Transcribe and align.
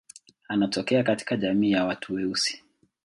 Anatokea 0.47 1.03
katika 1.03 1.37
jamii 1.37 1.71
ya 1.71 1.85
watu 1.85 2.13
weusi. 2.13 2.63